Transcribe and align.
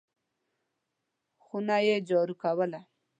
خونه 1.43 1.77
یې 1.87 1.95
جارو 2.09 2.35
کوله! 2.41 2.79